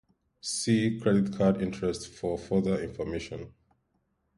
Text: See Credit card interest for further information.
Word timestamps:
See 0.41 0.99
Credit 0.99 1.31
card 1.37 1.61
interest 1.61 2.07
for 2.07 2.35
further 2.35 2.81
information. 2.81 3.53